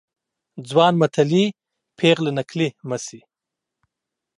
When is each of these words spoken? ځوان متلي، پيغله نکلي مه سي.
ځوان 0.69 0.93
متلي، 1.01 1.45
پيغله 1.97 2.31
نکلي 2.39 2.67
مه 2.89 2.97
سي. 3.05 3.19